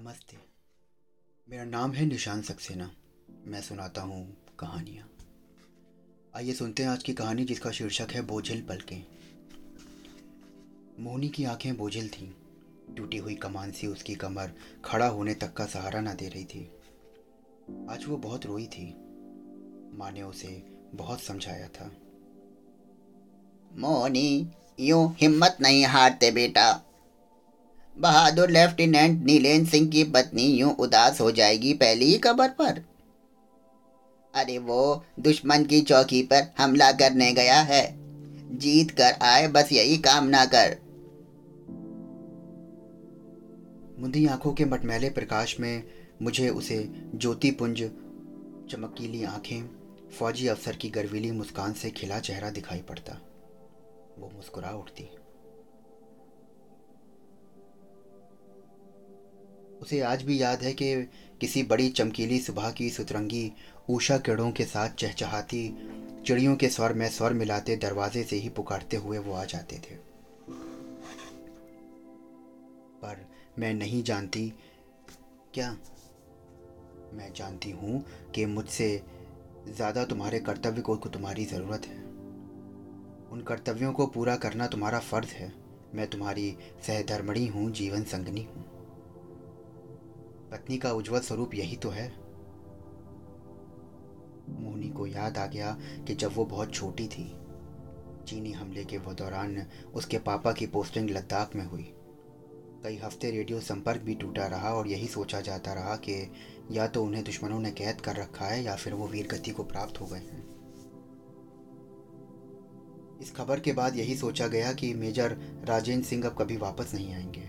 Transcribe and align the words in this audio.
नमस्ते। 0.00 0.36
मेरा 1.48 1.64
नाम 1.64 1.92
है 1.92 2.06
निशान 2.06 2.42
सक्सेना। 2.42 2.90
मैं 3.46 3.62
सुनाता 3.62 4.02
हूँ 4.02 4.36
कहानियाँ। 4.58 5.08
आइए 6.36 6.52
सुनते 6.52 6.82
हैं 6.82 6.90
आज 6.90 7.02
की 7.02 7.12
कहानी 7.12 7.44
जिसका 7.44 7.70
शीर्षक 7.70 8.08
है 8.10 8.22
बोझिल 8.22 8.62
पलकें। 8.62 9.06
मोहनी 11.00 11.28
की 11.28 11.44
आँखें 11.44 11.76
बोझिल 11.76 12.08
थीं। 12.08 12.32
टूटी 12.94 13.16
हुई 13.16 13.34
कमान 13.34 13.72
सी 13.72 13.86
उसकी 13.86 14.14
कमर 14.14 14.52
खड़ा 14.84 15.06
होने 15.06 15.34
तक 15.34 15.52
का 15.52 15.66
सहारा 15.66 16.00
ना 16.00 16.14
दे 16.14 16.28
रही 16.28 16.44
थी। 16.44 16.70
आज 17.90 18.04
वो 18.06 18.16
बहुत 18.16 18.46
रोई 18.46 18.66
थी। 18.66 18.94
माँ 19.98 20.12
ने 20.12 20.22
उसे 20.22 20.66
बहुत 20.94 21.20
समझाया 21.20 21.68
था। 21.68 21.92
मोनी 23.72 24.50
यूँ 24.80 25.16
हिम्मत 25.20 25.56
नहीं 25.60 25.84
हारते 25.84 26.30
बेटा। 26.30 26.85
बहादुर 27.98 28.50
लेफ्टिनेंट 28.50 29.24
नीलेन 29.24 29.66
सिंह 29.66 29.90
की 29.90 30.04
पत्नी 30.04 30.42
यूँ 30.42 30.76
उदास 30.76 31.20
हो 31.20 31.30
जाएगी 31.30 31.74
पहली 31.74 32.04
ही 32.04 32.18
खबर 32.18 32.48
पर। 32.48 32.84
अरे 34.34 34.58
वो 34.58 35.04
दुश्मन 35.20 35.64
की 35.64 35.80
चौकी 35.80 36.22
पर 36.22 36.54
हमला 36.58 36.92
करने 36.92 37.32
गया 37.32 37.60
है। 37.60 37.94
जीत 38.58 38.90
कर 38.90 39.12
आए, 39.22 39.48
बस 39.48 39.68
यही 39.72 39.96
कामना 39.96 40.44
कर। 40.44 40.76
मुंदी 43.98 44.26
आँखों 44.26 44.52
के 44.52 44.64
मटमैले 44.64 45.10
प्रकाश 45.10 45.60
में 45.60 45.82
मुझे 46.22 46.48
उसे 46.48 46.88
ज्योतिपुंज 47.14 47.82
चमकीली 48.70 49.24
आँखें, 49.24 49.70
फौजी 50.18 50.46
अफसर 50.46 50.76
की 50.76 50.88
गर्वीली 50.88 51.30
मुस्कान 51.30 51.72
से 51.72 51.90
खिला 51.90 52.18
चेहरा 52.18 52.50
दिखाई 52.50 52.78
पड़ता। 52.78 53.20
वो 54.18 54.30
मुस्कुरा 54.36 54.70
उठती। 54.70 55.08
उसे 59.82 60.00
आज 60.00 60.22
भी 60.22 60.42
याद 60.42 60.62
है 60.62 60.72
कि 60.72 60.94
किसी 61.40 61.62
बड़ी 61.62 61.88
चमकीली 61.88 62.38
सुबह 62.40 62.70
की 62.70 62.88
सुतरंगी 62.90 63.52
ऊषा 63.90 64.18
किरणों 64.18 64.50
के 64.52 64.64
साथ 64.64 64.90
चहचहाती 64.90 65.68
चिड़ियों 66.26 66.56
के 66.56 66.68
स्वर 66.68 66.92
में 66.92 67.08
स्वर 67.08 67.32
मिलाते 67.32 67.76
दरवाजे 67.76 68.22
से 68.24 68.36
ही 68.36 68.48
पुकारते 68.48 68.96
हुए 68.96 69.18
वो 69.18 69.32
आ 69.32 69.44
जाते 69.44 69.76
थे। 69.76 69.94
पर 72.96 73.26
मैं 73.58 73.72
नहीं 73.74 74.02
जानती, 74.02 74.52
क्या 75.54 75.70
मैं 77.12 77.32
जानती 77.36 77.70
हूँ 77.70 78.04
कि 78.34 78.46
मुझसे 78.46 78.90
ज़्यादा 79.68 80.04
तुम्हारे 80.04 80.40
कर्तव्य 80.40 80.82
को 80.82 80.96
तुम्हारी 80.96 81.44
ज़रूरत 81.44 81.86
है। 81.86 82.04
उन 83.32 83.44
कर्तव्यों 83.48 83.92
को 83.92 84.06
पूरा 84.06 84.36
करना 84.36 84.66
तुम्हारा 84.66 84.98
फ़र्ज़ 85.00 85.30
है। 85.30 85.52
मैं 85.94 86.06
तुम्हारी 86.06 86.56
सहधर्मणी 86.86 87.46
हूँ, 87.46 87.70
जीवन 87.70 88.02
संगनी 88.04 88.42
हूँ। 88.42 88.75
पत्नी 90.52 90.78
का 90.78 90.92
उज्जवल 90.92 91.20
स्वरूप 91.20 91.54
यही 91.54 91.76
तो 91.76 91.88
है। 91.88 92.08
मोहनी 94.48 94.88
को 94.88 95.06
याद 95.06 95.38
आ 95.38 95.46
गया 95.46 95.78
कि 96.06 96.14
जब 96.14 96.32
वो 96.34 96.44
बहुत 96.44 96.74
छोटी 96.74 97.06
थी, 97.08 97.24
चीनी 98.26 98.52
हमले 98.52 98.84
के 98.84 98.98
वो 98.98 99.12
दौरान 99.14 99.66
उसके 99.94 100.18
पापा 100.18 100.52
की 100.52 100.66
पोस्टिंग 100.66 101.10
लद्दाख 101.10 101.56
में 101.56 101.64
हुई। 101.64 101.92
कई 102.84 102.96
हफ़्ते 102.96 103.30
रेडियो 103.30 103.60
संपर्क 103.60 104.00
भी 104.00 104.14
टूटा 104.14 104.46
रहा 104.46 104.74
और 104.74 104.88
यही 104.88 105.06
सोचा 105.06 105.40
जाता 105.40 105.72
रहा 105.72 105.96
कि 105.96 106.32
या 106.70 106.86
तो 106.86 107.04
उन्हें 107.04 107.24
दुश्मनों 107.24 107.60
ने 107.60 107.70
कैद 107.70 108.00
कर 108.00 108.16
रखा 108.16 108.46
है 108.46 108.62
या 108.64 108.76
फिर 108.76 108.94
वो 108.94 109.06
वीर 109.06 109.26
गति 109.26 109.50
को 109.50 109.64
प्राप्त 109.64 110.00
हो 110.00 110.06
गए 110.06 110.18
हैं। 110.18 110.44
इस 113.20 113.32
खबर 113.36 113.60
के 113.60 113.72
बाद 113.72 113.96
यही 113.96 114.16
सोचा 114.16 114.46
गया 114.46 114.72
कि 114.72 114.94
मेजर 114.94 115.36
राजेंद्र 115.64 116.06
सिंह 116.06 116.26
अब 116.26 116.36
कभी 116.38 116.56
वापस 116.56 116.94
नहीं 116.94 117.14
आएँगे। 117.14 117.46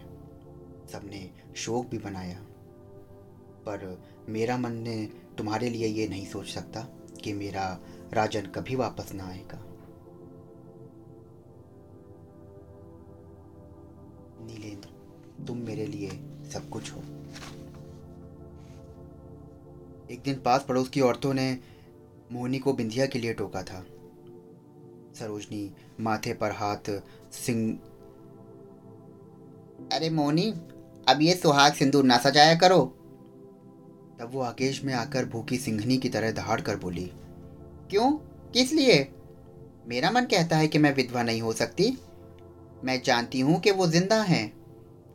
सबने 0.92 1.32
शोक 1.56 1.88
भी 1.88 1.98
बनाया 1.98 2.46
पर 3.68 4.02
मेरा 4.30 4.58
मन 4.58 4.74
ने 4.74 5.06
तुम्हारे 5.38 5.70
लिए 5.70 5.88
ये 5.88 6.08
नहीं 6.08 6.26
सोच 6.26 6.48
सकता 6.48 6.82
कि 7.24 7.34
मेरा 7.34 7.66
राजन 8.14 8.42
कभी 8.42 8.76
वापस 8.76 9.12
ना 9.14 9.28
आएगा। 9.28 9.64
नीलेंद्र, 14.46 14.90
तुम 15.46 15.58
मेरे 15.58 15.86
लिए 15.86 16.10
सब 16.50 16.70
कुछ 16.70 16.92
हो। 16.92 17.02
एक 20.12 20.22
दिन 20.26 20.40
पास 20.42 20.66
पड़ोस 20.70 20.90
की 20.90 21.02
औरतों 21.02 21.34
ने 21.34 21.60
मोहनी 22.32 22.60
को 22.60 22.74
बिंदिया 22.74 23.06
के 23.06 23.20
लिए 23.20 23.34
टोका 23.34 23.64
था। 23.64 23.86
सरोजनी 25.16 25.72
माथे 26.00 26.34
पर 26.34 26.52
हाथ 26.52 26.90
सिंह 27.34 27.80
अरे 29.94 30.10
मोहनी, 30.10 30.52
अब 31.10 31.22
ये 31.22 31.34
सुहाग 31.36 31.74
सिंदूर 31.74 32.04
ना 32.04 32.18
सजाया 32.18 32.56
करो। 32.56 32.94
तब 34.20 34.30
वो 34.34 34.42
आकेश 34.42 34.84
में 34.84 34.94
आकर 34.94 35.26
भूखी 35.26 35.58
सिंघनी 35.58 35.98
की 35.98 36.10
तरह 36.10 36.32
दहाड़ 36.32 36.60
कर 36.62 36.76
बोली, 36.76 37.12
क्यों? 37.90 38.12
किस 38.54 38.74
लिए? 38.74 39.08
मेरा 39.88 40.12
मन 40.12 40.26
कहता 40.26 40.58
है 40.58 40.68
कि 40.68 40.80
मैं 40.80 40.94
विधवा 40.96 41.24
नहीं 41.24 41.42
हो 41.42 41.54
सकती। 41.54 41.98
मैं 42.84 43.02
जानती 43.04 43.40
हूँ 43.40 43.60
कि 43.60 43.72
वो 43.72 43.88
ज़िंदा 43.88 44.22
हैं, 44.22 44.52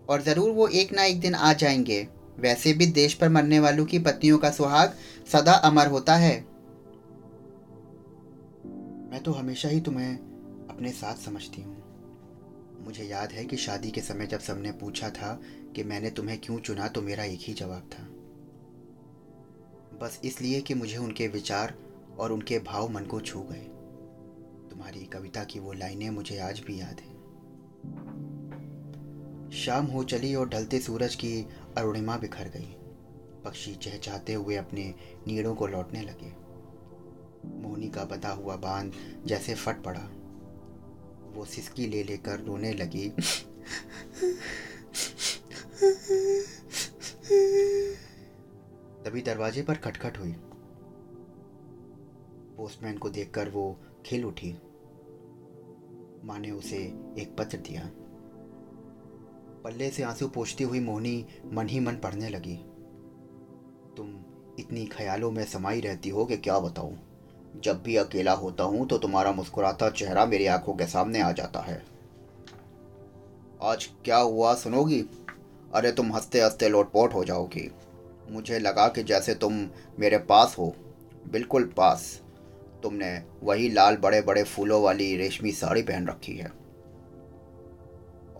और 0.08 0.22
ज़रूर 0.22 0.50
वो 0.50 0.68
एक 0.68 0.92
ना 0.92 1.04
एक 1.04 1.20
दिन 1.20 1.34
आ 1.34 1.52
जाएँगे। 1.52 2.08
वैसे 2.40 2.72
भी 2.72 2.86
देश 2.86 3.14
पर 3.14 3.28
मरने 3.28 3.60
वालों 3.60 3.84
की 3.84 3.98
पत्नियों 3.98 4.38
का 4.38 4.50
सुहाग 4.50 4.94
सदा 5.32 5.52
अमर 5.52 5.86
होता 5.86 6.14
है। 6.16 6.34
मैं 9.10 9.20
तो 9.22 9.32
हमेशा 9.32 9.68
ही 9.68 9.80
तुम्हें 9.80 10.14
अपने 10.70 10.90
साथ 10.90 11.14
समझती 11.14 11.62
हूँ। 11.62 11.76
मुझे 12.84 13.04
याद 13.04 13.32
है 13.32 13.44
कि 13.44 13.56
शादी 13.56 13.90
के 13.90 14.00
समय 14.00 14.26
जब 14.26 14.40
सबने 14.40 14.72
पूछा 14.72 15.10
था 15.10 15.40
कि 15.76 15.82
मैंने 15.84 16.10
तुम्हें 16.10 16.38
क्यों 16.40 16.58
चुना 16.58 16.88
तो 16.88 17.02
मेरा 17.02 17.24
एक 17.24 17.40
ही 17.42 17.54
जवाब 17.54 17.90
था। 17.92 18.08
बस 20.02 20.20
इसलिए 20.24 20.60
कि 20.60 20.74
मुझे 20.74 20.96
उनके 20.96 21.28
विचार 21.28 21.74
और 22.18 22.32
उनके 22.32 22.58
भाव 22.58 22.88
मन 22.88 23.04
को 23.04 23.20
छू 23.20 23.42
गए। 23.42 23.66
तुम्हारी 24.70 25.04
कविता 25.04 25.44
की 25.44 25.58
वो 25.58 25.72
लाइनें 25.72 26.10
मुझे 26.10 26.38
आज 26.38 26.60
भी 26.60 26.80
याद 26.80 27.00
हैं। 27.00 27.22
शाम 29.52 29.86
हो 29.86 30.04
चली 30.04 30.34
और 30.34 30.48
ढलते 30.48 30.78
सूरज 30.78 31.14
की 31.14 31.48
अरुणिमा 31.78 32.16
बिखर 32.16 32.48
गई। 32.48 32.76
पक्षी 33.44 33.74
चहचहाते 33.74 34.34
हुए 34.34 34.56
अपने 34.56 34.94
नीड़ों 35.26 35.54
को 35.54 35.66
लौटने 35.66 36.02
लगे। 36.02 36.32
मोहनी 37.62 37.88
का 37.88 38.04
बंधा 38.04 38.30
हुआ 38.30 38.56
बाँध 38.56 38.92
जैसे 39.26 39.54
फट 39.54 39.82
पड़ा। 39.82 40.10
वो 41.32 41.44
सिसकी 41.44 41.86
ले 41.86 42.04
लेकर 42.04 42.40
रोने 42.40 42.72
लगी। 42.72 43.12
तभी 49.22 49.34
दरवाजे 49.34 49.62
पर 49.62 49.74
खटखट 49.74 50.18
हुई। 50.18 50.32
पोस्टमैन 52.56 52.98
को 52.98 53.10
देखकर 53.10 53.48
वो 53.48 53.76
खिल 54.06 54.24
उठी। 54.24 54.52
माँ 56.24 56.38
ने 56.38 56.50
उसे 56.50 56.76
एक 57.18 57.36
पत्र 57.38 57.58
दिया। 57.58 57.90
पल्ले 59.64 59.90
से 59.90 60.02
आँसू 60.02 60.28
पोछती 60.28 60.64
हुई 60.64 60.80
मोहनी 60.80 61.26
मन 61.52 61.68
ही 61.68 61.80
मन 61.80 61.96
पढ़ने 61.96 62.28
लगी। 62.28 62.56
तुम 63.96 64.08
इतनी 64.58 64.86
ख्यालों 64.86 65.30
में 65.30 65.44
समाई 65.44 65.80
रहती 65.80 66.08
हो 66.08 66.24
कि 66.24 66.36
क्या 66.36 66.58
बताऊँ? 66.58 66.98
जब 67.60 67.82
भी 67.82 67.96
अकेला 67.96 68.32
होता 68.32 68.64
हूँ 68.64 68.86
तो 68.86 68.98
तुम्हारा 68.98 69.32
मुस्कुराता 69.32 69.90
चेहरा 69.90 70.26
मेरी 70.26 70.46
आँखों 70.46 70.74
के 70.74 70.86
सामने 70.86 71.20
आ 71.20 71.32
जाता 71.32 71.60
है। 71.60 71.82
आज 73.62 73.88
क्या 74.04 74.18
हुआ 74.18 74.54
सुनोगी? 74.54 75.04
अरे 75.74 75.92
तुम 75.92 76.12
हँसते 76.12 76.40
हँसते 76.40 76.68
लोटपोट 76.68 77.14
हो 77.14 77.24
जाओगी। 77.24 77.70
मुझे 78.30 78.58
लगा 78.58 78.88
कि 78.88 79.02
जैसे 79.02 79.34
तुम 79.34 79.70
मेरे 79.98 80.18
पास 80.18 80.56
हो। 80.58 80.76
बिल्कुल 81.32 81.64
पास। 81.76 82.22
तुमने 82.82 83.22
वही 83.42 83.68
लाल 83.68 83.96
बड़े 83.96 84.20
बड़े 84.20 84.42
फूलों 84.42 84.82
वाली 84.82 85.16
रेशमी 85.16 85.52
साड़ी 85.52 85.82
पहन 85.82 86.06
रखी 86.06 86.36
है। 86.36 86.52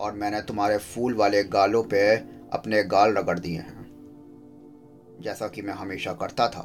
और 0.00 0.12
मैंने 0.12 0.42
तुम्हारे 0.42 0.78
फूल 0.78 1.14
वाले 1.14 1.44
गालों 1.44 1.84
पे 1.84 2.16
अपने 2.52 2.82
गाल 2.82 3.14
रगड़ 3.14 3.38
दिए 3.38 3.58
हैं। 3.58 3.82
जैसा 5.20 5.48
कि 5.48 5.62
मैं 5.62 5.74
हमेशा 5.74 6.12
करता 6.12 6.48
था। 6.48 6.62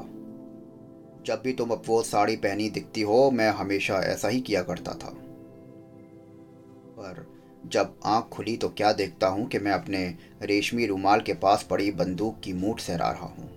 जब 1.26 1.42
भी 1.44 1.54
तुम 1.54 1.70
वो 1.70 2.04
साड़ी 2.04 2.36
पहनी 2.36 2.70
दिखती 2.70 3.02
हो, 3.02 3.32
मैं 3.32 3.50
हमेशा 3.50 3.96
ऐसा 3.96 4.28
ही 4.28 4.42
किया 4.42 4.62
करता 4.62 4.94
था। 4.94 5.10
पर 7.00 7.37
जब 7.68 7.96
आँख 8.06 8.26
खुली 8.26 8.58
तो 8.58 8.70
क्या 8.70 8.94
देखता 8.94 9.28
हूँ 9.28 9.48
कि 9.48 9.60
मैं 9.60 9.72
अपने 9.72 10.18
रेशमी 10.42 10.86
रुमाल 10.86 11.22
के 11.22 11.34
पास 11.34 11.68
पड़ी 11.70 11.92
बंदूक 11.92 12.40
की 12.40 12.54
मूठ 12.54 12.80
सहरा 12.80 13.12
रहा 13.12 13.26
हूँ। 13.26 13.50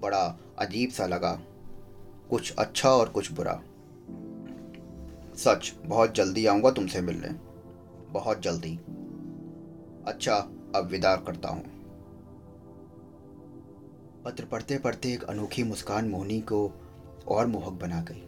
बड़ा 0.00 0.38
अजीब 0.58 0.90
सा 0.90 1.06
लगा। 1.06 1.40
कुछ 2.30 2.54
अच्छा 2.58 2.90
और 2.90 3.08
कुछ 3.08 3.32
बुरा। 3.32 3.62
सच, 5.36 5.74
बहुत 5.84 6.14
जल्दी 6.14 6.46
आऊँगा 6.46 6.70
तुमसे 6.70 7.00
मिलने। 7.00 7.28
बहुत 8.12 8.42
जल्दी। 8.42 8.78
अच्छा 10.06 10.34
अब 10.76 10.88
विदा 10.90 11.16
करता 11.16 11.48
हूँ। 11.48 11.64
पत्र 14.24 14.44
पढ़ते 14.44 14.78
पढ़ते 14.78 15.12
एक 15.12 15.22
अनोखी 15.22 15.62
मुस्कान 15.62 16.08
मोहनी 16.08 16.40
को 16.40 16.72
और 17.28 17.46
मोहक 17.46 17.72
बना 17.72 18.00
गई। 18.00 18.22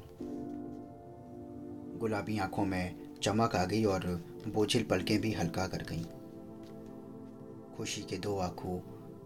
गुलाबी 1.99 2.39
आँखों 2.39 2.65
में 2.65 3.08
चमक 3.23 3.57
आ 3.57 3.65
गई 3.65 3.85
और 3.85 4.25
बोझिल 4.49 4.85
पलकें 4.85 5.21
भी 5.21 5.33
हल्का 5.33 5.67
कर 5.67 5.83
गईं। 5.83 6.05
खुशी 7.77 8.03
के 8.03 8.19
दो 8.19 8.39
आँखों, 8.39 8.81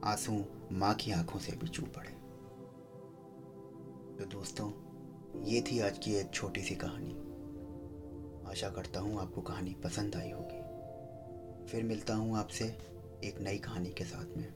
आँसू 0.05 0.45
माँ 0.73 0.95
की 0.95 1.13
आँखों 1.13 1.39
से 1.39 1.53
भी 1.53 1.69
चू 1.69 1.83
पड़े। 1.83 2.11
तो 4.19 4.25
दोस्तों, 4.25 4.73
ये 5.45 5.61
थी 5.61 5.81
आज 5.81 5.99
की 5.99 6.15
एक 6.15 6.31
छोटी 6.31 6.63
सी 6.63 6.75
कहानी। 6.75 7.19
आशा 8.51 8.69
करता 8.69 9.01
हूँ 9.01 9.21
आपको 9.21 9.41
कहानी 9.41 9.77
पसंद 9.85 10.17
आई 10.17 10.31
होगी। 10.31 10.63
फिर 11.67 11.83
मिलता 11.83 12.15
हूँ 12.15 12.39
आपसे 12.39 12.65
एक 13.25 13.41
नई 13.41 13.59
कहानी 13.59 13.91
के 13.91 14.05
साथ 14.05 14.37
में। 14.37 14.49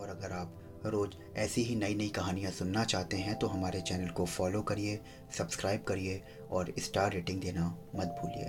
और 0.00 0.08
अगर 0.08 0.32
आप 0.32 0.61
रोज़ 0.86 1.38
ऐसी 1.38 1.62
ही 1.62 1.74
नई 1.76 1.94
नई 1.94 2.08
कहानियाँ 2.08 2.50
सुनना 2.50 2.84
चाहते 2.84 3.16
हैं 3.16 3.38
तो 3.38 3.46
हमारे 3.46 3.80
चैनल 3.80 4.08
को 4.08 4.24
फॉलो 4.24 4.62
करिए, 4.62 5.00
सब्सक्राइब 5.38 5.82
करिए 5.82 6.22
और 6.50 6.72
स्टार 6.78 7.12
रेटिंग 7.12 7.40
देना 7.40 7.66
मत 7.96 8.16
भूलिए। 8.20 8.48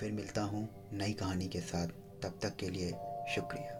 फिर 0.00 0.12
मिलता 0.12 0.42
हूँ 0.42 0.68
नई 0.92 1.12
कहानी 1.12 1.48
के 1.48 1.60
साथ, 1.60 1.86
तब 2.22 2.38
तक 2.42 2.56
के 2.56 2.70
लिए 2.70 2.92
शुक्रिया। 3.34 3.79